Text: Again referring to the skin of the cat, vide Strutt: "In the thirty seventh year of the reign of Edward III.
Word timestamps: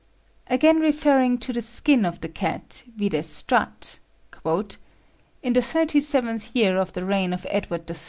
Again 0.47 0.79
referring 0.79 1.37
to 1.37 1.53
the 1.53 1.61
skin 1.61 2.05
of 2.05 2.21
the 2.21 2.27
cat, 2.27 2.81
vide 2.97 3.23
Strutt: 3.23 3.99
"In 5.43 5.53
the 5.53 5.61
thirty 5.61 5.99
seventh 5.99 6.55
year 6.55 6.79
of 6.79 6.93
the 6.93 7.05
reign 7.05 7.33
of 7.33 7.45
Edward 7.51 7.87
III. 7.87 7.97